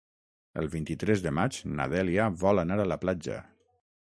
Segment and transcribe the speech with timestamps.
[0.61, 3.39] El vint-i-tres de maig na Dèlia vol anar a la platja.